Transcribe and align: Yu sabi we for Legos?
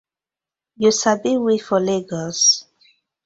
Yu 0.81 0.91
sabi 1.01 1.31
we 1.43 1.55
for 1.65 1.79
Legos? 1.87 2.39